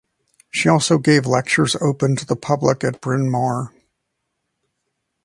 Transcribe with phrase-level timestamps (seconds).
[0.49, 3.71] She also gave lectures open to the public at Bryn Mawr.